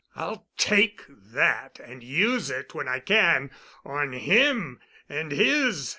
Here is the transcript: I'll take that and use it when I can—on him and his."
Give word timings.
I'll 0.15 0.47
take 0.57 1.03
that 1.07 1.79
and 1.79 2.03
use 2.03 2.49
it 2.49 2.73
when 2.73 2.87
I 2.87 2.99
can—on 3.01 4.13
him 4.13 4.79
and 5.07 5.31
his." 5.31 5.89